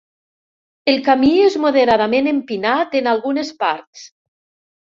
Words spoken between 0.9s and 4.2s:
El camí és moderadament empinat en algunes parts.